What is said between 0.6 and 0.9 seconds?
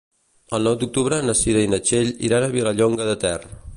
nou